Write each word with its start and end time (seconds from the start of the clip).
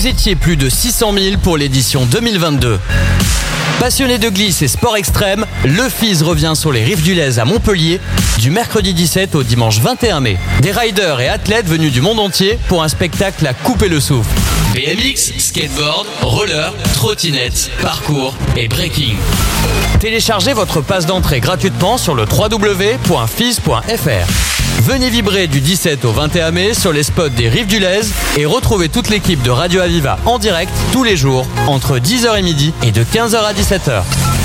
Vous 0.00 0.06
étiez 0.06 0.34
plus 0.34 0.56
de 0.56 0.70
600 0.70 1.12
000 1.12 1.36
pour 1.42 1.58
l'édition 1.58 2.06
2022. 2.06 2.80
Passionné 3.78 4.16
de 4.16 4.30
glisse 4.30 4.62
et 4.62 4.68
sport 4.68 4.96
extrême, 4.96 5.44
le 5.62 5.90
FIS 5.90 6.22
revient 6.22 6.52
sur 6.54 6.72
les 6.72 6.82
rives 6.82 7.02
du 7.02 7.12
Lez 7.12 7.38
à 7.38 7.44
Montpellier 7.44 8.00
du 8.38 8.50
mercredi 8.50 8.94
17 8.94 9.34
au 9.34 9.42
dimanche 9.42 9.78
21 9.78 10.20
mai. 10.20 10.38
Des 10.62 10.72
riders 10.72 11.20
et 11.20 11.28
athlètes 11.28 11.66
venus 11.66 11.92
du 11.92 12.00
monde 12.00 12.18
entier 12.18 12.58
pour 12.68 12.82
un 12.82 12.88
spectacle 12.88 13.46
à 13.46 13.52
couper 13.52 13.90
le 13.90 14.00
souffle. 14.00 14.30
BMX, 14.72 15.34
skateboard, 15.36 16.06
roller, 16.22 16.72
trottinette, 16.94 17.70
parcours 17.82 18.34
et 18.56 18.68
breaking. 18.68 19.16
Téléchargez 20.00 20.54
votre 20.54 20.80
passe 20.80 21.04
d'entrée 21.04 21.40
gratuitement 21.40 21.98
sur 21.98 22.14
le 22.14 22.24
www.fis.fr. 22.24 23.70
Venez 24.80 25.10
vibrer 25.10 25.46
du 25.46 25.60
17 25.60 26.06
au 26.06 26.10
21 26.10 26.52
mai 26.52 26.72
sur 26.72 26.90
les 26.90 27.02
spots 27.02 27.28
des 27.28 27.50
Rives 27.50 27.66
du 27.66 27.78
Lez 27.78 28.00
et 28.38 28.46
retrouvez 28.46 28.88
toute 28.88 29.10
l'équipe 29.10 29.42
de 29.42 29.50
Radio 29.50 29.82
Aviva 29.82 30.18
en 30.24 30.38
direct 30.38 30.72
tous 30.90 31.04
les 31.04 31.18
jours 31.18 31.46
entre 31.66 31.98
10h 31.98 32.38
et 32.38 32.42
midi 32.42 32.72
et 32.82 32.90
de 32.90 33.04
15h 33.04 33.36
à 33.36 33.52
17h. 33.52 34.39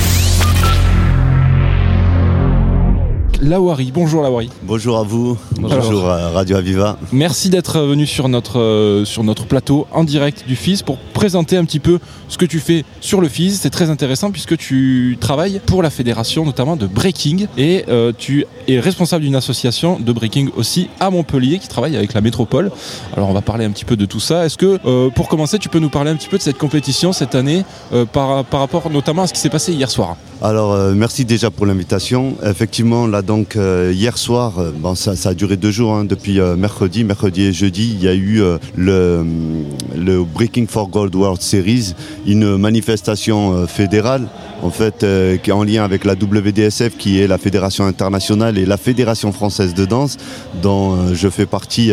Lawari, 3.42 3.92
bonjour 3.94 4.24
Lawari. 4.24 4.50
Bonjour 4.64 4.98
à 4.98 5.04
vous, 5.04 5.38
Bonjour. 5.60 5.80
bonjour, 5.82 6.10
à 6.10 6.30
Radio 6.30 6.56
Aviva. 6.56 6.98
Merci 7.12 7.50
d'être 7.50 7.80
venu 7.82 8.06
sur 8.08 8.30
notre, 8.30 8.60
euh, 8.60 9.04
sur 9.04 9.24
notre 9.26 9.46
plateau 9.46 9.88
en 9.92 10.06
direct 10.06 10.46
du 10.48 10.56
FIS 10.56 10.82
pour 10.86 10.98
présenter 10.98 11.58
un 11.58 11.66
petit 11.66 11.82
peu 11.82 12.00
ce 12.30 12.38
que 12.38 12.46
tu 12.46 12.60
fais 12.60 12.86
sur 13.02 13.20
le 13.20 13.28
FIS. 13.28 13.52
C'est 13.62 13.70
très 13.70 13.90
intéressant 13.90 14.32
puisque 14.32 14.56
tu 14.58 15.18
travailles 15.20 15.60
pour 15.66 15.84
la 15.84 15.90
fédération 15.90 16.46
notamment 16.46 16.78
de 16.78 16.88
breaking 16.88 17.48
et 17.58 17.84
euh, 17.90 18.14
tu 18.18 18.46
es 18.70 18.80
responsable 18.80 19.26
d'une 19.26 19.36
association 19.36 20.00
de 20.00 20.12
breaking 20.14 20.50
aussi 20.56 20.90
à 21.02 21.10
Montpellier 21.10 21.60
qui 21.60 21.68
travaille 21.68 21.98
avec 21.98 22.14
la 22.14 22.22
métropole. 22.22 22.72
Alors 23.18 23.30
on 23.30 23.34
va 23.34 23.42
parler 23.42 23.66
un 23.66 23.72
petit 23.72 23.86
peu 23.86 23.98
de 23.98 24.06
tout 24.06 24.22
ça. 24.22 24.46
Est-ce 24.46 24.58
que 24.58 24.80
euh, 24.86 25.10
pour 25.10 25.28
commencer 25.28 25.60
tu 25.60 25.68
peux 25.70 25.80
nous 25.80 25.90
parler 25.90 26.10
un 26.10 26.16
petit 26.16 26.30
peu 26.30 26.38
de 26.38 26.44
cette 26.44 26.58
compétition 26.58 27.12
cette 27.12 27.36
année 27.36 27.64
par, 28.14 28.46
par 28.46 28.62
rapport 28.62 28.90
notamment 28.90 29.24
à 29.24 29.28
ce 29.28 29.34
qui 29.34 29.42
s'est 29.42 29.50
passé 29.50 29.74
hier 29.74 29.92
soir? 29.92 30.16
Alors 30.48 30.74
euh, 30.74 30.94
merci 30.94 31.26
déjà 31.26 31.50
pour 31.50 31.66
l'invitation. 31.66 32.36
Effectivement, 32.44 33.08
là 33.08 33.24
donc 33.24 33.56
euh, 33.56 33.92
hier 33.92 34.16
soir, 34.16 34.60
euh, 34.60 34.72
bon, 34.72 34.94
ça, 34.94 35.14
a 35.28 35.34
duré 35.34 35.58
deux 35.58 35.72
jours, 35.72 35.96
hein, 35.96 36.06
depuis 36.06 36.40
mercredi, 36.40 37.04
mercredi 37.04 37.46
et 37.46 37.52
jeudi, 37.52 37.96
il 37.96 38.04
y 38.04 38.08
a 38.08 38.14
eu 38.14 38.44
le, 38.76 39.26
le 39.96 40.24
Breaking 40.24 40.68
for 40.68 40.88
Gold 40.88 41.16
World 41.16 41.42
Series, 41.42 41.96
une 42.28 42.58
manifestation 42.58 43.66
fédérale 43.66 44.28
en 44.62 44.70
fait 44.70 45.00
qui 45.42 45.50
est 45.50 45.54
en 45.54 45.64
lien 45.64 45.84
avec 45.84 46.06
la 46.06 46.14
WDSF 46.14 46.96
qui 46.96 47.20
est 47.20 47.28
la 47.28 47.38
fédération 47.40 47.86
internationale 47.86 48.58
et 48.60 48.66
la 48.66 48.78
fédération 48.78 49.32
française 49.32 49.74
de 49.74 49.86
danse 49.86 50.18
dont 50.62 51.14
je 51.14 51.30
fais 51.30 51.46
partie 51.46 51.92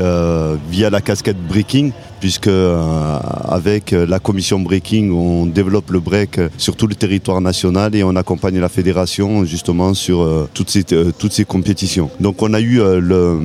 via 0.70 0.90
la 0.90 1.00
casquette 1.00 1.38
breaking 1.48 1.92
puisque 2.22 2.46
euh, 2.46 3.18
avec 3.48 3.92
euh, 3.92 4.06
la 4.06 4.20
commission 4.20 4.60
breaking 4.60 5.10
on 5.10 5.44
développe 5.44 5.90
le 5.90 5.98
break 5.98 6.38
euh, 6.38 6.48
sur 6.56 6.76
tout 6.76 6.86
le 6.86 6.94
territoire 6.94 7.40
national 7.40 7.96
et 7.96 8.04
on 8.04 8.14
accompagne 8.14 8.60
la 8.60 8.68
fédération 8.68 9.44
justement 9.44 9.92
sur 9.92 10.48
toutes 10.54 10.70
ces 10.70 10.84
toutes 10.84 11.32
ces 11.32 11.44
compétitions. 11.44 12.10
Donc 12.20 12.40
on 12.40 12.54
a 12.54 12.60
eu 12.60 12.76
le 12.76 13.40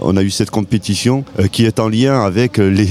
on 0.00 0.16
a 0.16 0.22
eu 0.22 0.30
cette 0.30 0.50
compétition 0.50 1.24
qui 1.50 1.64
est 1.64 1.80
en 1.80 1.88
lien 1.88 2.22
avec 2.22 2.58
les 2.58 2.88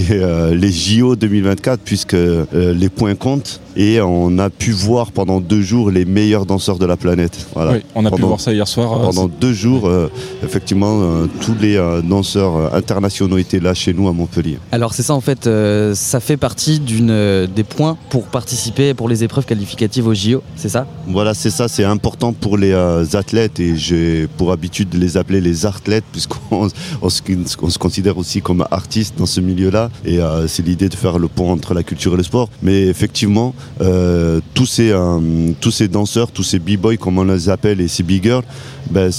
les 0.51 0.71
JO 0.71 1.15
2024 1.15 1.79
puisque 1.79 2.17
les 2.53 2.89
points 2.89 3.15
comptent 3.15 3.61
et 3.77 4.01
on 4.01 4.37
a 4.39 4.49
pu 4.49 4.71
voir 4.71 5.11
pendant 5.11 5.39
deux 5.39 5.61
jours 5.61 5.91
les 5.91 6.03
meilleurs 6.03 6.45
danseurs 6.45 6.79
de 6.79 6.85
la 6.85 6.97
planète. 6.97 7.47
Voilà. 7.53 7.73
Oui, 7.73 7.79
on 7.95 8.05
a 8.05 8.11
pu 8.11 8.21
voir 8.23 8.39
ça 8.41 8.51
hier 8.51 8.67
soir. 8.67 8.91
euh, 8.99 9.05
pendant 9.05 9.27
deux 9.27 9.53
jours, 9.53 9.87
euh, 9.87 10.09
effectivement, 10.43 10.99
euh, 11.01 11.27
tous 11.41 11.55
les 11.61 11.75
euh, 11.77 12.01
danseurs 12.01 12.73
internationaux 12.75 13.37
étaient 13.37 13.59
là 13.59 13.73
chez 13.73 13.93
nous 13.93 14.07
à 14.07 14.13
Montpellier. 14.13 14.57
Alors 14.71 14.93
c'est 14.93 15.03
ça 15.03 15.13
en 15.13 15.21
fait, 15.21 15.45
euh, 15.47 15.93
ça 15.95 16.19
fait 16.19 16.37
partie 16.37 16.79
d'une 16.79 17.11
euh, 17.11 17.45
des 17.47 17.63
points 17.63 17.97
pour 18.09 18.23
participer 18.25 18.93
pour 18.95 19.07
les 19.09 19.23
épreuves 19.23 19.45
qualificatives 19.45 20.07
au 20.07 20.13
JO, 20.15 20.41
c'est 20.55 20.69
ça? 20.69 20.87
Voilà, 21.07 21.33
c'est 21.35 21.51
ça, 21.51 21.67
c'est 21.67 21.83
important 21.83 22.33
pour 22.33 22.57
les 22.57 22.71
euh, 22.71 23.05
athlètes 23.13 23.59
et 23.59 23.75
j'ai 23.75 24.27
pour 24.37 24.51
habitude 24.51 24.89
de 24.89 24.97
les 24.97 25.17
appeler 25.17 25.39
les 25.39 25.65
athlètes 25.67 26.03
puisqu'on 26.11 26.67
on 27.01 27.09
se, 27.09 27.21
on 27.61 27.69
se 27.69 27.77
considère 27.77 28.17
aussi 28.17 28.41
comme 28.41 28.65
artistes 28.71 29.13
dans 29.17 29.25
ce 29.27 29.39
milieu-là 29.39 29.91
et 30.03 30.19
euh, 30.19 30.47
c'est 30.47 30.65
l'idée 30.65 30.89
de 30.89 30.95
faire 30.95 31.19
le 31.19 31.27
pont 31.27 31.51
entre 31.51 31.73
la 31.75 31.83
culture 31.83 32.13
et 32.15 32.17
le 32.17 32.23
sport. 32.23 32.49
Mais 32.63 32.87
effectivement, 32.87 33.53
euh, 33.81 34.39
tous, 34.53 34.65
ces, 34.65 34.91
euh, 34.91 35.19
tous 35.61 35.71
ces 35.71 35.87
danseurs, 35.87 36.31
tous 36.31 36.43
ces 36.43 36.59
b-boys 36.59 36.97
comme 36.97 37.19
on 37.19 37.23
les 37.23 37.49
appelle 37.49 37.79
et 37.81 37.87
ces 37.87 38.03
b-girls, 38.03 38.43
ben, 38.89 39.11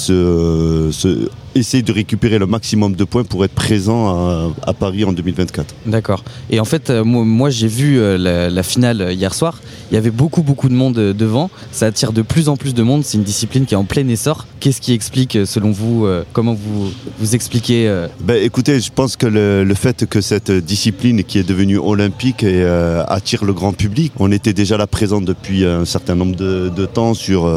essayent 1.54 1.82
de 1.82 1.92
récupérer 1.92 2.38
le 2.38 2.46
maximum 2.46 2.94
de 2.94 3.04
points 3.04 3.24
pour 3.24 3.44
être 3.44 3.54
présents 3.54 4.08
à, 4.08 4.50
à 4.66 4.72
Paris 4.74 5.04
en 5.04 5.12
2024. 5.12 5.74
D'accord. 5.86 6.24
Et 6.50 6.60
en 6.60 6.64
fait, 6.64 6.90
euh, 6.90 7.04
moi, 7.04 7.24
moi, 7.24 7.50
j'ai 7.50 7.68
vu 7.68 7.98
euh, 7.98 8.18
la, 8.18 8.50
la 8.50 8.62
finale 8.62 9.00
euh, 9.00 9.12
hier 9.12 9.34
soir. 9.34 9.60
Il 9.90 9.94
y 9.94 9.96
avait 9.98 10.10
beaucoup 10.10 10.42
beaucoup 10.42 10.68
de 10.68 10.74
monde 10.74 10.98
euh, 10.98 11.12
devant. 11.12 11.50
Ça 11.72 11.86
attire 11.86 12.12
de 12.12 12.22
plus 12.22 12.48
en 12.48 12.56
plus 12.56 12.74
de 12.74 12.82
monde. 12.82 13.04
C'est 13.04 13.16
une 13.18 13.24
discipline 13.24 13.66
qui 13.66 13.74
est 13.74 13.76
en 13.78 13.84
plein 13.84 14.06
essor. 14.08 14.46
Qu'est-ce 14.60 14.80
qui 14.80 14.92
explique, 14.92 15.38
selon 15.46 15.70
vous, 15.70 16.06
comment 16.32 16.52
vous 16.52 16.90
vous 17.20 17.34
expliquez 17.36 17.88
Ben, 18.20 18.42
écoutez, 18.42 18.80
je 18.80 18.90
pense 18.92 19.16
que 19.16 19.26
le, 19.26 19.62
le 19.62 19.74
fait 19.74 20.04
que 20.06 20.20
cette 20.20 20.50
discipline 20.50 21.22
qui 21.22 21.38
est 21.38 21.48
devenue 21.48 21.78
olympique 21.78 22.42
et, 22.42 22.64
attire 23.06 23.44
le 23.44 23.52
grand 23.52 23.72
public, 23.72 24.12
on 24.18 24.32
était 24.32 24.52
déjà 24.52 24.76
là 24.76 24.88
présent 24.88 25.20
depuis 25.20 25.64
un 25.64 25.84
certain 25.84 26.16
nombre 26.16 26.34
de, 26.34 26.70
de 26.74 26.86
temps 26.86 27.14
sur, 27.14 27.48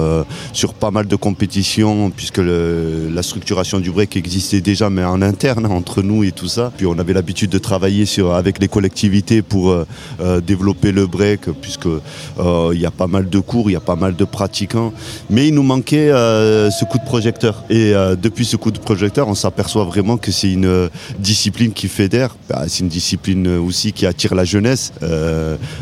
sur 0.53 0.75
pas 0.75 0.91
mal 0.91 1.07
de 1.07 1.15
compétitions, 1.15 2.11
puisque 2.11 2.37
le- 2.37 3.09
la 3.11 3.23
structuration 3.23 3.79
du 3.81 3.91
break 3.91 4.15
existait 4.15 4.61
déjà, 4.61 4.89
mais 4.89 5.03
en 5.03 5.21
interne, 5.21 5.65
entre 5.65 6.01
nous 6.01 6.23
et 6.23 6.31
tout 6.31 6.47
ça. 6.47 6.71
Puis 6.75 6.85
on 6.85 6.97
avait 6.99 7.13
l'habitude 7.13 7.49
de 7.49 7.57
travailler 7.57 8.05
sur, 8.05 8.33
avec 8.33 8.59
les 8.59 8.67
collectivités 8.67 9.41
pour 9.41 9.69
euh, 9.71 9.85
euh, 10.21 10.41
développer 10.41 10.91
le 10.91 11.07
break, 11.07 11.49
puisque 11.61 11.87
euh, 11.87 12.71
il 12.73 12.79
y 12.79 12.85
a 12.85 12.91
pas 12.91 13.07
mal 13.07 13.29
de 13.29 13.39
cours, 13.39 13.69
il 13.69 13.73
y 13.73 13.75
a 13.75 13.81
pas 13.81 13.95
mal 13.95 14.15
de 14.15 14.25
pratiquants. 14.25 14.93
Mais 15.29 15.47
il 15.47 15.53
nous 15.53 15.63
manquait 15.63 16.09
ce 16.11 16.85
coup 16.85 16.97
de 16.97 17.03
projecteur. 17.05 17.63
Et 17.69 17.93
depuis 18.21 18.45
ce 18.45 18.55
coup 18.55 18.71
de 18.71 18.79
projecteur, 18.79 19.27
on 19.27 19.35
s'aperçoit 19.35 19.83
vraiment 19.85 20.17
que 20.17 20.31
c'est 20.31 20.51
une 20.51 20.89
discipline 21.19 21.73
qui 21.73 21.87
fédère. 21.87 22.35
Bah, 22.49 22.63
c'est 22.67 22.79
une 22.79 22.89
discipline 22.89 23.47
aussi 23.47 23.93
qui 23.93 24.05
attire 24.05 24.35
la 24.35 24.45
jeunesse. 24.45 24.93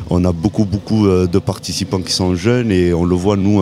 On 0.09 0.25
a 0.25 0.31
beaucoup, 0.31 0.65
beaucoup 0.65 1.07
de 1.07 1.39
participants 1.39 2.01
qui 2.01 2.13
sont 2.13 2.35
jeunes 2.35 2.71
et 2.71 2.93
on 2.93 3.05
le 3.05 3.15
voit, 3.15 3.35
nous, 3.37 3.61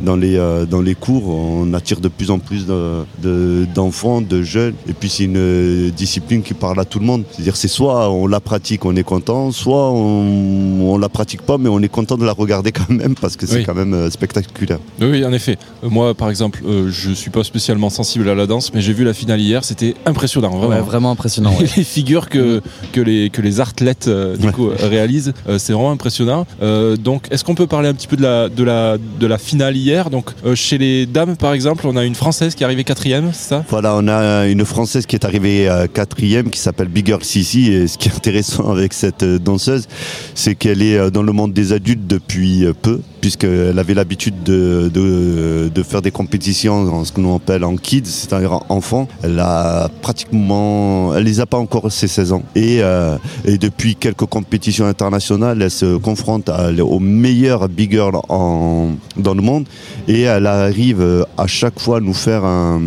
dans, 0.00 0.16
les, 0.16 0.36
dans 0.70 0.80
les 0.80 0.94
cours, 0.94 1.28
on 1.28 1.72
attire 1.74 2.00
de 2.00 2.08
plus 2.08 2.30
en 2.30 2.38
plus 2.38 2.66
de- 2.66 3.66
d'enfants, 3.78 4.20
de, 4.20 4.42
jeunes. 4.42 4.74
Et 4.88 4.92
puis 4.92 5.08
c'est 5.08 5.24
une 5.24 5.36
euh, 5.36 5.90
discipline 5.90 6.42
qui 6.42 6.54
parle 6.54 6.78
à 6.80 6.84
tout 6.84 6.98
le 6.98 7.06
monde. 7.06 7.22
C'est-à-dire 7.30 7.56
c'est 7.56 7.68
soit 7.68 8.10
on 8.10 8.26
la 8.26 8.40
pratique, 8.40 8.84
on 8.84 8.94
est 8.96 9.02
content, 9.14 9.52
soit 9.52 9.90
on, 9.92 10.80
on 10.92 10.98
la 10.98 11.08
pratique 11.08 11.42
pas, 11.42 11.58
mais 11.58 11.68
on 11.68 11.80
est 11.80 11.88
content 11.88 12.16
de 12.16 12.24
la 12.24 12.32
regarder 12.32 12.72
quand 12.72 12.90
même 12.90 13.14
parce 13.14 13.36
que 13.36 13.46
c'est 13.46 13.58
Oui. 13.58 13.64
quand 13.64 13.74
même 13.74 13.94
euh, 13.94 14.10
spectaculaire. 14.10 14.78
Oui, 15.00 15.08
oui, 15.12 15.24
en 15.24 15.32
effet. 15.32 15.56
Euh, 15.84 15.88
Moi, 15.88 16.14
par 16.14 16.28
exemple, 16.30 16.60
euh, 16.66 16.88
je 16.90 17.10
suis 17.12 17.30
pas 17.30 17.44
spécialement 17.44 17.90
sensible 17.90 18.28
à 18.28 18.34
la 18.34 18.46
danse, 18.46 18.72
mais 18.74 18.80
j'ai 18.80 18.92
vu 18.92 19.04
la 19.04 19.14
finale 19.14 19.40
hier, 19.40 19.62
c'était 19.64 19.94
impressionnant, 20.06 20.50
vraiment. 20.50 20.68
ouais, 20.74 20.80
vraiment 20.80 21.10
impressionnant. 21.12 21.52
ouais. 21.58 21.66
les 21.76 21.84
figures 21.84 22.28
que, 22.28 22.60
que, 22.92 23.00
les, 23.00 23.30
que 23.30 23.40
les 23.42 23.60
athlètes 23.60 24.06
euh, 24.08 24.36
du 24.36 24.46
Ouais. 24.48 24.52
coup, 24.52 24.68
euh, 24.70 24.74
réalisent, 24.80 25.34
euh, 25.48 25.58
c'est 25.58 25.72
vraiment 25.72 25.90
impressionnant. 25.92 26.46
Euh, 26.62 26.96
donc, 26.96 27.24
est-ce 27.30 27.44
qu'on 27.44 27.54
peut 27.54 27.66
parler 27.66 27.88
un 27.88 27.94
petit 27.94 28.06
peu 28.06 28.16
de 28.16 28.22
la, 28.22 28.48
de 28.48 28.64
la, 28.64 28.96
de 28.98 29.26
la 29.26 29.38
finale 29.38 29.76
hier? 29.76 30.10
Donc, 30.10 30.30
euh, 30.46 30.54
chez 30.54 30.78
les 30.78 31.06
dames, 31.06 31.36
par 31.36 31.52
exemple, 31.52 31.86
on 31.86 31.96
a 31.96 32.04
une 32.04 32.14
Française 32.14 32.54
qui 32.54 32.62
est 32.62 32.66
arrivée 32.66 32.84
quatrième, 32.84 33.30
c'est 33.32 33.48
ça? 33.50 33.64
Voilà, 33.70 33.94
on 33.96 34.08
a 34.08 34.46
une 34.46 34.64
Française 34.64 35.04
qui 35.04 35.14
est 35.14 35.26
arrivée 35.26 35.68
à 35.68 35.88
quatrième, 35.88 36.48
qui 36.48 36.58
s'appelle 36.58 36.88
Big 36.88 37.04
Girl 37.04 37.22
Sissi. 37.22 37.70
Et 37.70 37.86
ce 37.86 37.98
qui 37.98 38.08
est 38.08 38.14
intéressant 38.14 38.70
avec 38.70 38.94
cette 38.94 39.24
euh, 39.24 39.38
danseuse, 39.38 39.88
c'est 40.34 40.54
qu'elle 40.54 40.80
est 40.80 40.96
euh, 40.96 41.10
dans 41.10 41.22
le 41.22 41.32
monde 41.32 41.52
des 41.52 41.74
adultes 41.74 42.06
depuis 42.06 42.64
euh, 42.64 42.72
peu, 42.72 43.02
puisqu'elle 43.20 43.78
avait 43.78 43.94
l'habitude 43.94 44.42
de, 44.42 44.90
de, 44.92 45.82
faire 45.82 46.02
des 46.02 46.10
compétitions 46.10 46.74
en 46.92 47.04
ce 47.04 47.12
que 47.12 47.20
nous 47.20 47.34
appelle 47.34 47.64
en 47.64 47.76
kids, 47.76 48.04
c'est-à-dire 48.04 48.60
enfants. 48.68 49.08
Elle 49.22 49.38
a 49.38 49.88
pratiquement, 50.02 51.14
elle 51.14 51.24
les 51.24 51.40
a 51.40 51.46
pas 51.46 51.56
encore 51.56 51.90
ses 51.90 52.08
16 52.08 52.32
ans. 52.32 52.42
Et, 52.54 52.82
euh, 52.82 53.16
et 53.44 53.58
depuis 53.58 53.94
quelques 53.94 54.26
compétitions 54.26 54.86
internationales, 54.86 55.62
elle 55.62 55.70
se 55.70 55.96
confronte 55.96 56.50
aux 56.50 56.98
meilleures 57.00 57.68
big 57.68 57.92
girls 57.92 58.18
en, 58.28 58.90
dans 59.16 59.34
le 59.34 59.42
monde. 59.42 59.66
Et 60.08 60.22
elle 60.22 60.46
arrive 60.46 61.26
à 61.36 61.46
chaque 61.46 61.78
fois 61.80 61.98
à 61.98 62.00
nous 62.00 62.14
faire 62.14 62.44
un, 62.44 62.80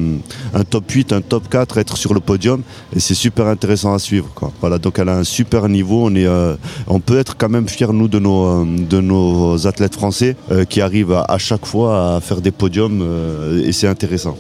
un 0.53 0.63
top 0.63 0.89
8, 0.89 1.13
un 1.13 1.21
top 1.21 1.49
4, 1.49 1.77
être 1.77 1.97
sur 1.97 2.13
le 2.13 2.19
podium. 2.19 2.61
Et 2.95 2.99
c'est 2.99 3.15
super 3.15 3.47
intéressant 3.47 3.93
à 3.93 3.99
suivre. 3.99 4.29
Quoi. 4.35 4.51
Voilà, 4.59 4.77
donc 4.77 4.99
elle 4.99 5.09
a 5.09 5.17
un 5.17 5.23
super 5.23 5.67
niveau. 5.69 6.05
On, 6.05 6.15
est, 6.15 6.25
euh, 6.25 6.55
on 6.87 6.99
peut 6.99 7.17
être 7.17 7.37
quand 7.37 7.49
même 7.49 7.67
fiers, 7.67 7.93
nous, 7.93 8.07
de 8.07 8.19
nos, 8.19 8.45
euh, 8.45 8.65
de 8.65 8.99
nos 9.01 9.67
athlètes 9.67 9.95
français 9.95 10.20
euh, 10.51 10.65
qui 10.65 10.79
arrivent 10.81 11.13
à, 11.13 11.23
à 11.27 11.37
chaque 11.37 11.65
fois 11.65 12.15
à 12.15 12.21
faire 12.21 12.41
des 12.41 12.51
podiums. 12.51 13.01
euh, 13.01 13.67
et 13.67 13.71
c'est 13.71 13.87
intéressant. 13.87 14.35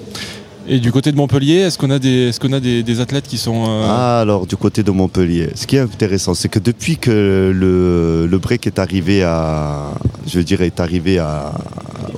Et 0.67 0.79
du 0.79 0.91
côté 0.91 1.11
de 1.11 1.17
Montpellier, 1.17 1.55
est-ce 1.65 1.77
qu'on 1.79 1.89
a 1.89 1.97
des, 1.99 2.27
est-ce 2.29 2.39
qu'on 2.39 2.53
a 2.53 2.59
des, 2.59 2.83
des 2.83 2.99
athlètes 2.99 3.27
qui 3.27 3.37
sont. 3.37 3.63
euh, 3.67 3.85
Ah, 3.89 4.19
alors 4.21 4.45
du 4.45 4.55
côté 4.55 4.83
de 4.83 4.91
Montpellier, 4.91 5.49
ce 5.55 5.65
qui 5.67 5.75
est 5.75 5.79
intéressant, 5.79 6.33
c'est 6.35 6.49
que 6.49 6.59
depuis 6.59 6.97
que 6.97 7.51
le, 7.63 8.27
le 8.27 8.37
break 8.37 8.67
est 8.67 8.77
arrivé 8.77 9.23
à, 9.23 9.91
je 10.31 10.39
dire, 10.39 10.61
est 10.61 10.79
arrivé 10.79 11.17
à, 11.17 11.51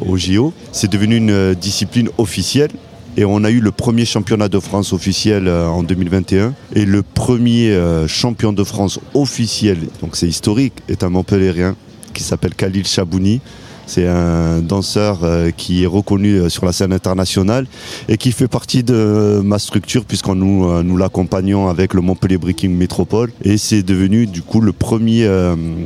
au 0.06 0.18
JO, 0.18 0.54
c'est 0.74 0.92
devenu 0.92 1.16
une 1.24 1.54
discipline 1.56 2.10
officielle 2.18 2.72
Et 3.16 3.24
on 3.26 3.44
a 3.46 3.50
eu 3.58 3.62
le 3.62 3.72
premier 3.72 4.06
championnat 4.06 4.50
de 4.50 4.60
France 4.60 4.92
officiel 4.92 5.48
en 5.48 5.82
2021 5.84 6.54
et 6.76 6.86
le 6.86 7.02
premier 7.04 7.70
champion 8.08 8.52
de 8.60 8.64
France 8.66 9.00
officiel, 9.14 9.78
donc 10.02 10.16
c'est 10.18 10.28
historique, 10.28 10.74
est 10.90 11.02
un 11.04 11.10
Montpellierien 11.10 11.76
qui 12.14 12.24
s'appelle 12.24 12.56
Khalil 12.56 12.86
Chabouni. 12.86 13.42
C'est 13.86 14.08
un 14.08 14.62
danseur 14.62 15.20
euh, 15.24 15.52
qui 15.52 15.84
est 15.84 15.88
reconnu 15.88 16.36
euh, 16.36 16.50
sur 16.50 16.66
la 16.66 16.72
scène 16.72 16.94
internationale 16.94 17.68
et 18.08 18.18
qui 18.18 18.32
fait 18.32 18.48
partie 18.48 18.84
de 18.84 19.42
ma 19.44 19.60
structure 19.60 20.06
puisqu'on 20.06 20.36
nous, 20.36 20.66
euh, 20.66 20.84
nous 20.84 20.96
l'accompagnons 20.96 21.68
avec 21.68 21.94
le 21.94 22.02
Montpellier 22.02 22.38
Breaking 22.38 22.70
Métropole 22.70 23.32
et 23.44 23.58
c'est 23.58 23.84
devenu 23.84 24.26
du 24.26 24.42
coup 24.42 24.62
le 24.62 24.72
premier 24.72 25.28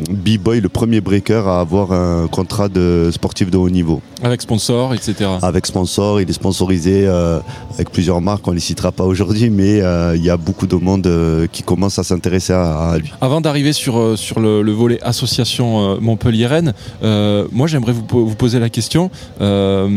b-boy, 0.09 0.61
le 0.61 0.69
premier 0.69 1.01
breaker 1.01 1.43
à 1.47 1.59
avoir 1.59 1.91
un 1.91 2.27
contrat 2.27 2.69
de 2.69 3.09
sportif 3.11 3.49
de 3.49 3.57
haut 3.57 3.69
niveau. 3.69 4.01
Avec 4.23 4.41
sponsor, 4.41 4.95
etc. 4.95 5.29
Avec 5.43 5.67
sponsor, 5.67 6.19
il 6.21 6.27
est 6.27 6.33
sponsorisé 6.33 7.05
euh, 7.05 7.39
avec 7.75 7.91
plusieurs 7.91 8.19
marques, 8.19 8.47
on 8.47 8.51
les 8.51 8.59
citera 8.59 8.91
pas 8.91 9.03
aujourd'hui, 9.03 9.51
mais 9.51 9.79
euh, 9.81 10.15
il 10.15 10.23
y 10.23 10.31
a 10.31 10.37
beaucoup 10.37 10.65
de 10.65 10.75
monde 10.75 11.05
euh, 11.05 11.45
qui 11.51 11.61
commence 11.61 11.99
à 11.99 12.03
s'intéresser 12.03 12.51
à, 12.53 12.89
à 12.93 12.97
lui. 12.97 13.11
Avant 13.21 13.41
d'arriver 13.41 13.73
sur, 13.73 13.99
euh, 13.99 14.15
sur 14.15 14.39
le, 14.39 14.63
le 14.63 14.71
volet 14.71 14.97
association 15.03 15.91
euh, 15.91 15.97
Montpellier-Rennes, 16.01 16.73
euh, 17.03 17.47
moi 17.51 17.67
j'aimerais 17.67 17.91
vous, 17.93 18.05
vous 18.27 18.35
poser 18.35 18.57
la 18.59 18.69
question, 18.69 19.11
euh, 19.39 19.87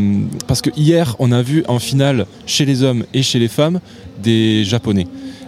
parce 0.45 0.61
que 0.61 0.69
hier 0.77 1.15
on 1.17 1.31
a 1.31 1.41
vu 1.41 1.63
en 1.67 1.79
finale 1.79 2.27
chez 2.45 2.65
les 2.65 2.83
hommes 2.83 3.03
et 3.15 3.23
chez 3.23 3.39
les 3.39 3.47
femmes 3.47 3.79
des 4.21 4.63
Japonais. 4.65 5.07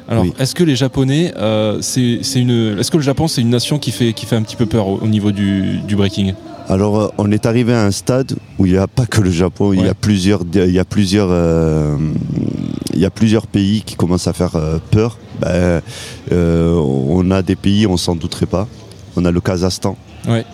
Alors, 0.10 0.24
Oui. 0.24 0.34
est-ce 0.40 0.56
que 0.56 0.64
les 0.64 0.76
Japonais, 0.76 1.32
euh, 1.38 1.78
c'est 1.82 2.20
c'est 2.24 2.40
une, 2.40 2.78
est-ce 2.80 2.90
que 2.92 2.98
le 2.98 3.04
Japon 3.04 3.28
c'est 3.28 3.42
une 3.42 3.52
nation 3.52 3.78
qui 3.78 3.92
fait, 3.92 4.14
qui 4.14 4.26
fait 4.26 4.36
un 4.36 4.42
petit 4.42 4.56
peu 4.56 4.66
peur 4.66 4.88
au, 4.88 4.98
au 4.98 5.08
niveau 5.08 5.32
du, 5.32 5.78
du 5.88 5.96
breaking? 5.96 6.34
Alors, 6.70 7.00
euh, 7.00 7.08
on 7.18 7.32
est 7.32 7.46
arrivé 7.46 7.74
à 7.74 7.84
un 7.84 7.92
stade 7.92 8.34
où 8.58 8.66
il 8.66 8.72
n'y 8.74 8.78
a 8.78 8.88
pas 8.88 9.06
que 9.06 9.22
le 9.22 9.30
Japon, 9.32 9.74
il 9.74 9.82
y 9.82 9.88
a 9.88 9.94
plusieurs, 9.94 10.42
il 10.54 10.72
y 10.72 10.80
a 10.80 10.86
plusieurs, 10.86 11.28
euh, 11.30 11.98
il 12.94 13.00
y 13.00 13.06
a 13.06 13.10
plusieurs 13.10 13.48
pays 13.48 13.82
qui 13.86 13.96
commencent 13.96 14.28
à 14.28 14.34
faire 14.34 14.56
euh, 14.56 14.78
peur. 14.92 15.18
Ben, 15.42 15.82
euh, 16.32 16.74
on 16.76 17.30
a 17.32 17.42
des 17.42 17.56
pays, 17.56 17.86
on 17.86 17.98
s'en 17.98 18.16
douterait 18.16 18.46
pas. 18.46 18.68
On 19.16 19.26
a 19.26 19.32
le 19.32 19.42
Kazakhstan. 19.42 19.98
Ouais. 20.28 20.46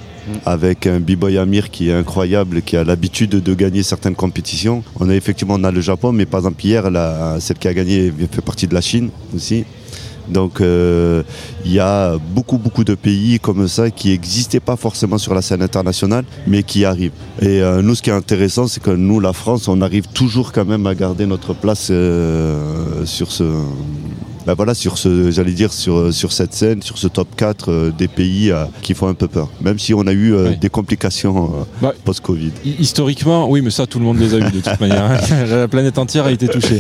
Avec 0.46 0.86
un 0.88 1.00
B-Boy 1.00 1.38
Amir 1.38 1.70
qui 1.72 1.90
est 1.90 1.94
incroyable, 1.94 2.62
qui 2.62 2.76
a 2.78 2.84
l'habitude 2.84 3.32
de 3.32 3.54
gagner 3.54 3.82
certaines 3.84 4.16
compétitions. 4.16 4.84
On 5.00 5.10
a 5.10 5.16
effectivement 5.16 5.56
on 5.58 5.64
a 5.64 5.72
le 5.72 5.82
Japon, 5.82 6.12
mais 6.12 6.26
par 6.26 6.40
exemple 6.42 6.64
hier, 6.66 6.90
la- 6.92 7.38
celle 7.40 7.58
qui 7.58 7.68
a 7.68 7.74
gagné 7.74 8.12
fait 8.32 8.42
partie 8.42 8.68
de 8.68 8.74
la 8.76 8.82
Chine 8.82 9.10
aussi. 9.36 9.64
Donc 10.30 10.62
euh, 10.62 11.24
il 11.66 11.74
y 11.74 11.80
a 11.80 12.18
beaucoup 12.18 12.58
beaucoup 12.58 12.84
de 12.84 12.96
pays 12.96 13.40
comme 13.40 13.68
ça 13.68 13.90
qui 13.90 14.10
n'existaient 14.10 14.60
pas 14.60 14.76
forcément 14.76 15.18
sur 15.18 15.34
la 15.34 15.42
scène 15.42 15.62
internationale, 15.62 16.26
mais 16.48 16.64
qui 16.64 16.86
arrivent. 16.86 17.12
Et 17.42 17.62
euh, 17.62 17.82
nous, 17.82 17.96
ce 17.96 18.02
qui 18.02 18.10
est 18.10 18.14
intéressant, 18.14 18.68
c'est 18.68 18.82
que 18.82 18.92
nous, 18.92 19.20
la 19.20 19.34
France, 19.34 19.68
on 19.68 19.82
arrive 19.82 20.08
toujours 20.08 20.52
quand 20.52 20.66
même 20.66 20.86
à 20.88 20.96
garder 20.96 21.26
notre 21.26 21.54
place 21.54 21.88
euh, 21.92 23.06
sur 23.06 23.32
ce. 23.32 23.44
Ben 24.46 24.54
voilà, 24.54 24.74
sur 24.74 24.98
ce, 24.98 25.32
j'allais 25.32 25.52
dire, 25.52 25.72
sur, 25.74 26.14
sur 26.14 26.32
cette 26.32 26.54
scène, 26.54 26.82
sur 26.82 26.98
ce 26.98 27.08
top 27.08 27.28
4 27.36 27.70
euh, 27.72 27.92
des 27.96 28.08
pays 28.08 28.52
euh, 28.52 28.66
qui 28.82 28.94
font 28.94 29.08
un 29.08 29.14
peu 29.14 29.28
peur. 29.28 29.50
Même 29.62 29.78
si 29.80 29.94
on 29.94 30.08
a 30.08 30.12
eu 30.12 30.34
euh, 30.34 30.56
des 30.56 30.70
complications 30.70 31.46
euh, 31.46 31.64
Bah, 31.82 31.94
post-Covid. 32.06 32.52
Hi- 32.66 32.76
Historiquement, 32.80 33.50
oui, 33.50 33.62
mais 33.62 33.70
ça, 33.70 33.86
tout 33.86 34.00
le 34.00 34.06
monde 34.06 34.18
les 34.20 34.34
a 34.34 34.38
eu 34.38 34.52
de 34.52 34.60
toute 34.62 34.80
manière. 34.80 35.04
hein. 35.12 35.18
La 35.50 35.68
planète 35.68 35.98
entière 35.98 36.26
a 36.26 36.32
été 36.32 36.48
touchée. 36.48 36.80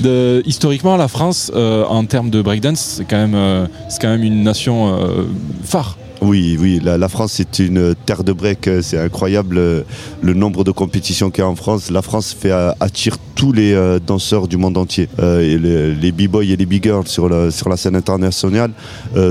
De- 0.00 0.42
historiquement, 0.46 0.96
la 0.96 1.08
France, 1.08 1.50
euh, 1.54 1.84
en 1.84 2.04
termes 2.04 2.30
de 2.30 2.42
breakdance, 2.42 2.96
c'est 2.98 3.04
quand 3.04 3.16
même, 3.16 3.34
euh, 3.34 3.66
c'est 3.88 4.00
quand 4.02 4.08
même 4.08 4.22
une 4.24 4.42
nation 4.42 4.94
euh, 4.94 5.24
phare. 5.64 5.96
Oui, 6.22 6.56
oui, 6.58 6.80
la, 6.82 7.08
France 7.08 7.32
c'est 7.34 7.58
une 7.58 7.94
terre 8.06 8.24
de 8.24 8.32
break, 8.32 8.68
euh, 8.68 8.80
c'est 8.82 8.98
incroyable 8.98 9.58
euh, 9.58 9.82
le 10.22 10.32
nombre 10.32 10.64
de 10.64 10.70
compétitions 10.70 11.30
qu'il 11.30 11.42
y 11.42 11.46
a 11.46 11.48
en 11.48 11.54
France. 11.56 11.90
La 11.90 12.00
France 12.00 12.34
fait 12.38 12.50
euh, 12.50 12.72
attire 12.80 13.18
tous 13.34 13.52
les 13.52 13.76
danseurs 14.06 14.48
du 14.48 14.56
monde 14.56 14.78
entier. 14.78 15.10
Les, 15.18 16.10
b-boys 16.10 16.44
et 16.44 16.56
les 16.56 16.64
b-girls 16.64 17.06
sur 17.06 17.28
la, 17.28 17.76
scène 17.76 17.94
internationale 17.94 18.70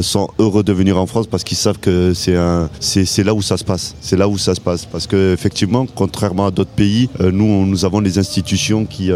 sont 0.02 0.30
heureux 0.38 0.62
de 0.62 0.74
venir 0.74 1.00
en 1.00 1.08
France 1.08 1.26
parce 1.26 1.44
qu'ils 1.44 1.58
savent 1.58 1.80
que 1.80 2.14
c'est 2.14 3.24
là 3.24 3.34
où 3.34 3.42
ça 3.42 3.58
se 3.58 3.64
passe. 3.64 3.96
Parce 4.92 5.08
que 5.08 5.34
effectivement, 5.34 5.88
contrairement 5.96 6.46
à 6.46 6.52
d'autres 6.52 6.70
pays, 6.70 7.10
nous, 7.20 7.46
on- 7.46 7.66
nous 7.66 7.84
avons 7.84 8.00
des 8.00 8.20
institutions 8.20 8.86
qui 8.86 9.10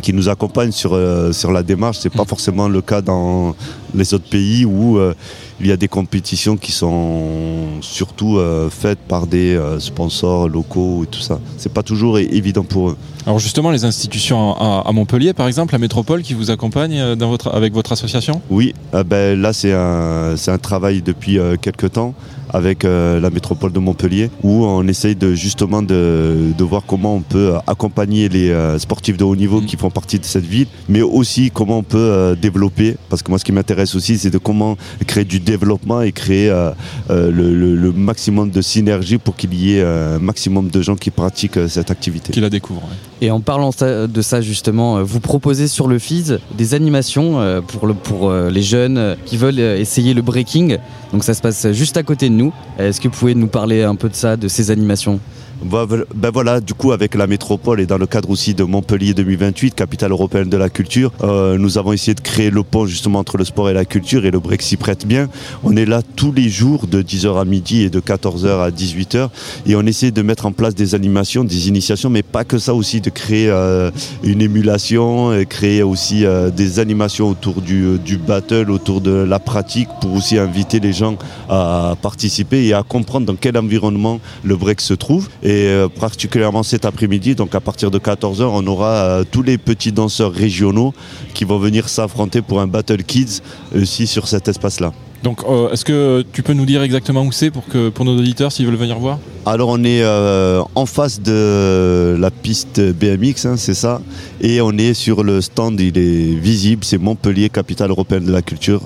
qui 0.00 0.12
nous 0.12 0.28
accompagnent 0.28 0.72
sur, 0.72 0.94
euh, 0.94 1.32
sur 1.32 1.52
la 1.52 1.62
démarche. 1.62 1.98
C'est 2.00 2.12
pas 2.12 2.24
forcément 2.24 2.68
le 2.68 2.80
cas 2.80 3.02
dans 3.02 3.54
les 3.94 4.14
autres 4.14 4.28
pays 4.28 4.64
où 4.64 4.98
euh, 4.98 5.14
il 5.60 5.66
y 5.66 5.72
a 5.72 5.76
des 5.76 5.88
compétitions 5.88 6.56
qui 6.56 6.72
sont 6.72 7.80
surtout 7.80 8.38
euh, 8.38 8.70
faites 8.70 8.98
par 9.00 9.26
des 9.26 9.58
sponsors 9.78 10.48
locaux 10.48 11.04
et 11.04 11.06
tout 11.06 11.20
ça. 11.20 11.38
C'est 11.58 11.72
pas 11.72 11.82
toujours 11.82 12.18
évident 12.18 12.64
pour 12.64 12.90
eux. 12.90 12.96
Alors 13.26 13.38
justement, 13.38 13.70
les 13.70 13.84
institutions 13.84 14.56
à, 14.56 14.82
à 14.88 14.92
Montpellier, 14.92 15.32
par 15.32 15.46
exemple, 15.46 15.72
la 15.72 15.78
métropole 15.78 16.22
qui 16.22 16.34
vous 16.34 16.50
accompagne 16.50 17.14
dans 17.14 17.28
votre, 17.28 17.54
avec 17.54 17.72
votre 17.72 17.92
association? 17.92 18.40
Oui, 18.50 18.74
ben, 19.06 19.40
là 19.40 19.52
c'est 19.52 19.72
un, 19.72 20.36
c'est 20.36 20.50
un 20.50 20.58
travail 20.58 21.02
depuis 21.02 21.38
quelques 21.60 21.92
temps 21.92 22.14
avec 22.54 22.82
la 22.82 23.30
métropole 23.30 23.72
de 23.72 23.78
Montpellier 23.78 24.30
où 24.42 24.64
on 24.64 24.86
essaye 24.88 25.14
de 25.14 25.34
justement 25.34 25.82
de, 25.82 26.52
de 26.58 26.64
voir 26.64 26.82
comment 26.84 27.14
on 27.14 27.20
peut 27.20 27.52
accompagner 27.68 28.28
les 28.28 28.52
sportifs 28.78 29.16
de 29.16 29.24
haut 29.24 29.36
niveau 29.36 29.60
Mm. 29.60 29.66
qui 29.66 29.76
font 29.82 29.90
partie 29.90 30.18
de 30.20 30.24
cette 30.24 30.44
ville, 30.46 30.68
mais 30.88 31.02
aussi 31.02 31.50
comment 31.52 31.78
on 31.78 31.82
peut 31.82 31.98
euh, 31.98 32.34
développer, 32.36 32.96
parce 33.08 33.20
que 33.22 33.30
moi 33.30 33.38
ce 33.40 33.44
qui 33.44 33.50
m'intéresse 33.52 33.94
aussi 33.96 34.16
c'est 34.16 34.30
de 34.30 34.38
comment 34.38 34.76
créer 35.08 35.24
du 35.24 35.40
développement 35.40 36.00
et 36.02 36.12
créer 36.12 36.48
euh, 36.50 36.70
euh, 37.10 37.30
le, 37.38 37.52
le- 37.62 37.74
le 37.76 37.92
maximum 37.92 38.50
de 38.50 38.62
synergie 38.62 39.18
pour 39.18 39.34
qu'il 39.34 39.52
y 39.54 39.76
ait 39.76 39.82
un 39.82 40.18
maximum 40.20 40.68
de 40.70 40.80
gens 40.82 40.94
qui 40.96 41.10
pratiquent 41.10 41.56
euh, 41.56 41.68
cette 41.68 41.90
activité. 41.90 42.32
qui 42.32 42.40
la 42.40 42.48
découvrent. 42.50 42.82
ouais. 42.82 43.26
Et 43.26 43.30
en 43.32 43.40
parlant 43.40 43.70
de 43.80 44.22
ça 44.22 44.40
justement, 44.40 45.02
vous 45.02 45.20
proposez 45.20 45.66
sur 45.68 45.86
le 45.88 45.98
FIS 45.98 46.34
des 46.56 46.74
animations 46.74 47.40
euh, 47.40 47.60
pour, 47.60 47.86
le, 47.88 47.94
pour 47.94 48.30
euh, 48.30 48.50
les 48.50 48.62
jeunes 48.62 49.16
qui 49.26 49.36
veulent 49.36 49.58
essayer 49.58 50.14
le 50.14 50.22
breaking. 50.22 50.76
Donc 51.12 51.24
ça 51.24 51.34
se 51.34 51.40
passe 51.42 51.72
juste 51.72 51.96
à 51.96 52.02
côté 52.04 52.28
de 52.28 52.34
nous. 52.34 52.52
Est-ce 52.78 53.00
que 53.00 53.08
vous 53.08 53.14
pouvez 53.14 53.34
nous 53.34 53.46
parler 53.48 53.82
un 53.82 53.96
peu 53.96 54.08
de 54.08 54.14
ça, 54.14 54.36
de 54.36 54.48
ces 54.48 54.70
animations? 54.70 55.18
Ben 55.64 56.30
voilà, 56.32 56.60
du 56.60 56.74
coup, 56.74 56.92
avec 56.92 57.14
la 57.14 57.26
métropole 57.26 57.80
et 57.80 57.86
dans 57.86 57.98
le 57.98 58.06
cadre 58.06 58.30
aussi 58.30 58.54
de 58.54 58.64
Montpellier 58.64 59.14
2028, 59.14 59.74
capitale 59.74 60.10
européenne 60.10 60.48
de 60.48 60.56
la 60.56 60.68
culture, 60.68 61.12
euh, 61.22 61.56
nous 61.56 61.78
avons 61.78 61.92
essayé 61.92 62.14
de 62.14 62.20
créer 62.20 62.50
le 62.50 62.62
pont 62.62 62.86
justement 62.86 63.20
entre 63.20 63.36
le 63.36 63.44
sport 63.44 63.70
et 63.70 63.72
la 63.72 63.84
culture 63.84 64.26
et 64.26 64.30
le 64.30 64.40
s'y 64.60 64.76
prête 64.76 65.06
bien. 65.06 65.28
On 65.64 65.76
est 65.76 65.86
là 65.86 66.02
tous 66.16 66.32
les 66.32 66.48
jours 66.48 66.86
de 66.86 67.02
10h 67.02 67.40
à 67.40 67.44
midi 67.44 67.82
et 67.82 67.90
de 67.90 68.00
14h 68.00 68.60
à 68.60 68.70
18h 68.70 69.28
et 69.66 69.76
on 69.76 69.82
essaie 69.82 70.10
de 70.10 70.22
mettre 70.22 70.46
en 70.46 70.52
place 70.52 70.74
des 70.74 70.94
animations, 70.94 71.44
des 71.44 71.68
initiations, 71.68 72.10
mais 72.10 72.22
pas 72.22 72.44
que 72.44 72.58
ça 72.58 72.74
aussi, 72.74 73.00
de 73.00 73.10
créer 73.10 73.48
euh, 73.48 73.90
une 74.22 74.42
émulation, 74.42 75.32
et 75.32 75.46
créer 75.46 75.82
aussi 75.82 76.24
euh, 76.24 76.50
des 76.50 76.80
animations 76.80 77.28
autour 77.28 77.60
du, 77.60 77.98
battle, 78.26 78.70
autour 78.70 79.00
de 79.00 79.12
la 79.12 79.38
pratique 79.38 79.88
pour 80.00 80.14
aussi 80.14 80.38
inviter 80.38 80.80
les 80.80 80.92
gens 80.92 81.16
à 81.48 81.94
participer 82.02 82.66
et 82.66 82.74
à 82.74 82.82
comprendre 82.82 83.26
dans 83.26 83.36
quel 83.36 83.56
environnement 83.56 84.20
le 84.44 84.56
break 84.56 84.80
se 84.80 84.94
trouve. 84.94 85.28
Euh, 85.66 85.88
particulièrement 85.88 86.62
cet 86.62 86.84
après-midi, 86.84 87.34
donc 87.34 87.54
à 87.54 87.60
partir 87.60 87.90
de 87.90 87.98
14h, 87.98 88.42
on 88.44 88.66
aura 88.66 88.92
euh, 88.92 89.24
tous 89.28 89.42
les 89.42 89.58
petits 89.58 89.92
danseurs 89.92 90.32
régionaux 90.32 90.92
qui 91.34 91.44
vont 91.44 91.58
venir 91.58 91.88
s'affronter 91.88 92.42
pour 92.42 92.60
un 92.60 92.66
Battle 92.66 93.02
Kids 93.02 93.40
aussi 93.74 94.06
sur 94.06 94.28
cet 94.28 94.48
espace-là. 94.48 94.92
Donc, 95.22 95.44
euh, 95.44 95.70
est-ce 95.70 95.84
que 95.84 96.24
tu 96.32 96.42
peux 96.42 96.52
nous 96.52 96.66
dire 96.66 96.82
exactement 96.82 97.22
où 97.22 97.30
c'est 97.30 97.50
pour, 97.52 97.64
que, 97.66 97.90
pour 97.90 98.04
nos 98.04 98.18
auditeurs 98.18 98.50
s'ils 98.50 98.66
veulent 98.66 98.74
venir 98.74 98.98
voir? 98.98 99.18
Alors 99.46 99.68
on 99.68 99.82
est 99.84 100.02
euh, 100.02 100.62
en 100.74 100.86
face 100.86 101.20
de 101.20 102.16
la 102.18 102.30
piste 102.30 102.80
BMX, 102.80 103.46
hein, 103.46 103.56
c'est 103.56 103.74
ça, 103.74 104.02
et 104.40 104.60
on 104.60 104.72
est 104.72 104.94
sur 104.94 105.22
le 105.22 105.40
stand, 105.40 105.80
il 105.80 105.96
est 105.96 106.34
visible, 106.34 106.84
c'est 106.84 106.98
Montpellier, 106.98 107.50
capitale 107.50 107.90
européenne 107.90 108.24
de 108.24 108.32
la 108.32 108.42
culture. 108.42 108.82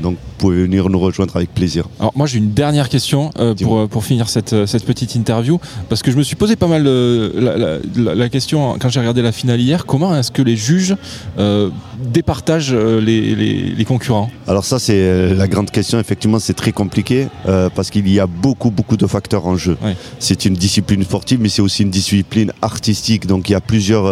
Donc 0.00 0.16
pouvez 0.36 0.62
venir 0.62 0.88
nous 0.88 0.98
rejoindre 1.00 1.36
avec 1.36 1.52
plaisir. 1.54 1.86
Alors 2.00 2.12
moi 2.14 2.26
j'ai 2.26 2.38
une 2.38 2.52
dernière 2.52 2.88
question 2.88 3.30
euh, 3.38 3.54
pour, 3.54 3.78
euh, 3.78 3.86
pour 3.86 4.04
finir 4.04 4.28
cette, 4.28 4.52
euh, 4.52 4.66
cette 4.66 4.84
petite 4.84 5.14
interview 5.14 5.58
parce 5.88 6.02
que 6.02 6.10
je 6.10 6.16
me 6.16 6.22
suis 6.22 6.36
posé 6.36 6.56
pas 6.56 6.66
mal 6.68 6.84
euh, 6.86 7.30
la, 7.34 7.56
la- 7.56 7.78
la- 7.96 8.14
la 8.14 8.28
question 8.28 8.76
quand 8.80 8.88
j'ai 8.88 9.00
regardé 9.00 9.22
la 9.22 9.32
finale 9.32 9.60
hier 9.60 9.86
comment 9.86 10.16
est-ce 10.16 10.30
que 10.30 10.42
les 10.42 10.56
juges 10.56 10.94
euh, 11.38 11.70
départagent 12.12 12.74
les, 12.74 13.34
les- 13.34 13.70
les 13.76 13.84
concurrents? 13.84 14.30
Alors 14.46 14.64
ça 14.64 14.78
c'est 14.78 15.34
la 15.34 15.48
grande 15.48 15.70
question, 15.70 15.98
effectivement 15.98 16.38
c'est 16.38 16.54
très 16.54 16.72
compliqué 16.72 17.28
parce 17.74 17.90
qu'il 17.90 18.08
y 18.08 18.20
a 18.20 18.26
beaucoup 18.26 18.70
beaucoup 18.70 18.96
de 18.96 19.06
facteurs 19.06 19.46
en 19.46 19.56
jeu. 19.56 19.76
C'est 20.18 20.44
une 20.44 20.54
discipline 20.54 21.02
sportive 21.02 21.40
mais 21.40 21.48
c'est 21.48 21.62
aussi 21.62 21.82
une 21.82 21.90
discipline 21.90 22.52
artistique 22.62 23.26
donc 23.26 23.48
il 23.48 23.52
y 23.52 23.54
a 23.54 23.60
plusieurs, 23.60 24.04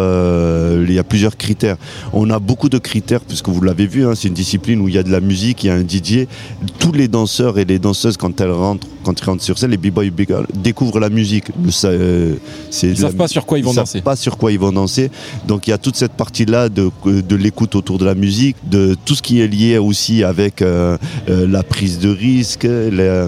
il 0.87 0.91
y 0.93 0.99
a 0.99 1.03
plusieurs 1.03 1.37
critères. 1.37 1.77
On 2.13 2.29
a 2.29 2.39
beaucoup 2.39 2.69
de 2.69 2.77
critères 2.77 3.21
puisque 3.21 3.49
vous 3.49 3.61
l'avez 3.61 3.87
vu, 3.87 4.05
hein, 4.05 4.13
c'est 4.15 4.27
une 4.27 4.33
discipline 4.33 4.79
où 4.81 4.87
il 4.89 4.95
y 4.95 4.97
a 4.97 5.03
de 5.03 5.11
la 5.11 5.19
musique, 5.21 5.63
il 5.63 5.67
y 5.67 5.69
a 5.69 5.75
un 5.75 5.81
DJ. 5.87 6.14
Tous 6.79 6.91
les 6.91 7.07
danseurs 7.07 7.57
et 7.59 7.65
les 7.65 7.79
danseuses 7.79 8.17
quand 8.17 8.39
elles 8.41 8.51
rentrent 8.51 8.87
quand 9.05 9.21
ils 9.21 9.23
rentrent 9.23 9.43
sur 9.43 9.59
scène, 9.59 9.69
les 9.69 9.77
b-boys 9.77 10.05
découvrent 10.55 10.99
la 10.99 11.09
musique. 11.09 11.45
Euh, 11.85 12.35
ils 12.81 12.89
ne 12.89 12.95
savent 12.95 13.15
pas 13.15 13.27
sur 13.27 13.45
quoi 13.45 13.59
ils 13.59 13.63
vont 13.63 13.71
ils 13.71 13.75
danser. 13.75 13.91
Savent 13.99 14.03
pas 14.03 14.15
sur 14.15 14.37
quoi 14.37 14.51
ils 14.51 14.59
vont 14.59 14.71
danser. 14.71 15.11
Donc 15.47 15.67
il 15.67 15.69
y 15.69 15.73
a 15.73 15.77
toute 15.77 15.95
cette 15.95 16.13
partie-là 16.13 16.69
de, 16.69 16.89
de 17.05 17.35
l'écoute 17.35 17.75
autour 17.75 17.99
de 17.99 18.05
la 18.05 18.15
musique, 18.15 18.57
de 18.67 18.97
tout 19.05 19.13
ce 19.13 19.21
qui 19.21 19.41
est 19.41 19.47
lié 19.47 19.77
aussi 19.77 20.23
avec 20.23 20.63
euh, 20.63 20.97
euh, 21.29 21.47
la 21.47 21.61
prise 21.61 21.99
de 21.99 22.09
risque, 22.09 22.67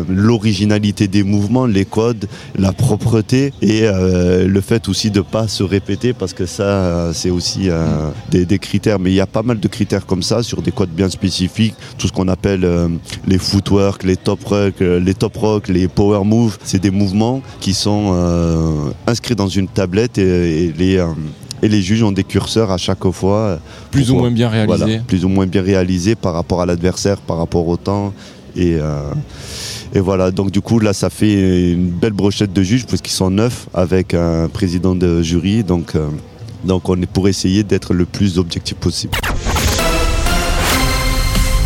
l'originalité 0.09 1.07
des 1.07 1.21
mouvements, 1.21 1.67
les 1.67 1.85
codes, 1.85 2.27
la 2.57 2.73
propreté 2.73 3.53
et 3.61 3.81
le 3.87 4.61
fait 4.61 4.89
aussi 4.89 5.11
de 5.11 5.21
pas 5.21 5.47
se 5.47 5.61
répéter 5.61 6.13
parce 6.13 6.33
que 6.33 6.45
ça 6.47 7.11
c'est 7.13 7.29
aussi 7.29 7.69
des, 8.31 8.45
des, 8.45 8.59
critères. 8.59 8.97
Mais 8.99 9.11
il 9.11 9.15
y 9.15 9.21
a 9.21 9.27
pas 9.27 9.43
mal 9.43 9.59
de 9.59 9.67
critères 9.67 10.05
comme 10.07 10.23
ça 10.23 10.41
sur 10.41 10.61
des 10.63 10.71
codes 10.71 10.89
bien 10.89 11.09
spécifiques, 11.09 11.75
tout 11.99 12.07
ce 12.07 12.13
qu'on 12.13 12.27
appelle 12.27 12.67
les 13.27 13.37
footwork, 13.37 14.03
les 14.03 14.17
top 14.17 14.43
rock, 14.45 14.75
les 14.79 15.13
top 15.13 15.37
rock, 15.37 15.66
les 15.67 15.87
power 15.87 16.23
moves, 16.23 16.57
c'est 16.63 16.79
des 16.79 16.91
mouvements 16.91 17.41
qui 17.59 17.73
sont 17.73 18.11
euh, 18.13 18.91
inscrits 19.05 19.35
dans 19.35 19.47
une 19.47 19.67
tablette 19.67 20.17
et, 20.17 20.73
les 20.77 20.97
euh, 20.97 21.07
et 21.63 21.67
les 21.67 21.81
juges 21.81 22.03
ont 22.03 22.11
des 22.11 22.23
curseurs 22.23 22.71
à 22.71 22.77
chaque 22.77 23.09
fois. 23.11 23.37
Euh, 23.37 23.57
plus 23.89 24.11
ou 24.11 24.15
moins 24.15 24.31
bien 24.31 24.49
réalisés. 24.49 25.01
plus 25.07 25.25
ou 25.25 25.29
moins 25.29 25.47
bien 25.47 25.61
réalisés 25.61 26.15
par 26.15 26.33
rapport 26.33 26.61
à 26.61 26.65
l'adversaire, 26.65 27.17
par 27.17 27.37
rapport 27.37 27.67
au 27.67 27.77
temps. 27.77 28.13
Et, 28.55 28.77
et 29.93 29.99
voilà, 29.99 30.31
donc 30.31 30.49
du 30.49 30.61
coup 30.61 30.79
là 30.79 30.91
ça 30.91 31.11
fait 31.11 31.73
une 31.73 31.91
belle 31.91 32.13
brochette 32.13 32.53
de 32.53 32.63
juges 32.63 32.87
parce 32.87 33.03
qu'ils 33.03 33.13
sont 33.13 33.29
neuf 33.29 33.67
avec 33.71 34.15
un 34.15 34.49
président 34.49 34.95
de 34.95 35.21
jury. 35.21 35.63
Donc, 35.63 35.93
donc 36.63 36.89
on 36.89 36.99
est 36.99 37.05
pour 37.05 37.27
essayer 37.27 37.63
d'être 37.63 37.93
le 37.93 38.05
plus 38.05 38.39
objectif 38.39 38.75
possible. 38.77 39.13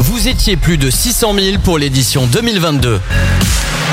Vous 0.01 0.27
étiez 0.27 0.57
plus 0.57 0.77
de 0.77 0.89
600 0.89 1.33
000 1.35 1.57
pour 1.63 1.77
l'édition 1.77 2.27
2022. 2.27 2.99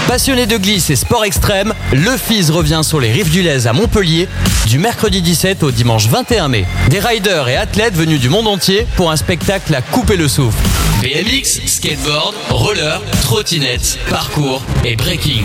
Passionné 0.09 0.47
de 0.47 0.57
glisse 0.57 0.89
et 0.89 0.97
sport 0.97 1.27
extrême, 1.27 1.75
le 1.93 2.17
FIS 2.17 2.51
revient 2.51 2.81
sur 2.83 2.99
les 2.99 3.13
rives 3.13 3.29
du 3.29 3.43
Lez 3.43 3.67
à 3.67 3.75
Montpellier 3.75 4.27
du 4.67 4.79
mercredi 4.79 5.21
17 5.21 5.63
au 5.63 5.71
dimanche 5.71 6.07
21 6.09 6.49
mai. 6.49 6.65
Des 6.89 6.99
riders 6.99 7.47
et 7.47 7.59
athlètes 7.59 7.95
venus 7.95 8.19
du 8.19 8.31
monde 8.31 8.49
entier 8.49 8.87
pour 8.97 9.11
un 9.11 9.17
spectacle 9.17 9.75
à 9.75 9.83
couper 9.83 10.17
le 10.17 10.27
souffle. 10.27 10.57
BMX, 11.03 11.61
skateboard, 11.67 12.35
roller, 12.49 13.03
trottinette, 13.21 13.99
parcours 14.09 14.63
et 14.83 14.97
breaking. 14.97 15.45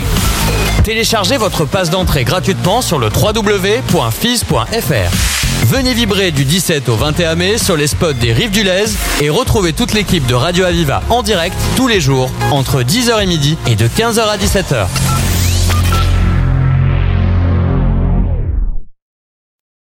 Téléchargez 0.82 1.36
votre 1.36 1.66
passe 1.66 1.90
d'entrée 1.90 2.24
gratuitement 2.24 2.80
sur 2.80 2.98
le 2.98 3.10
www.fis.fr. 3.14 4.64
Venez 5.62 5.94
vibrer 5.94 6.30
du 6.30 6.44
17 6.44 6.88
au 6.88 6.96
21 6.96 7.34
mai 7.36 7.58
sur 7.58 7.76
les 7.76 7.86
spots 7.86 8.12
des 8.12 8.32
Rives 8.32 8.50
du 8.50 8.62
Lez 8.62 8.84
et 9.20 9.30
retrouvez 9.30 9.72
toute 9.72 9.94
l'équipe 9.94 10.26
de 10.26 10.34
Radio 10.34 10.64
Aviva 10.64 11.02
en 11.08 11.22
direct 11.22 11.56
tous 11.76 11.88
les 11.88 12.00
jours 12.00 12.30
entre 12.50 12.82
10h 12.82 13.22
et 13.22 13.26
midi 13.26 13.56
et 13.66 13.76
de 13.76 13.86
15h 13.86 14.20
à 14.20 14.36
17h. 14.36 15.13